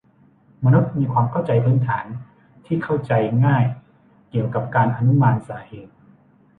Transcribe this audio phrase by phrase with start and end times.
[0.63, 2.05] มนุษย์มีความเข้าใจพื้นฐาน
[2.65, 3.11] ที่เข้าใจ
[3.45, 3.63] ง่าย
[4.29, 5.93] เกี่ยวกับการอนุมานสาเหตุ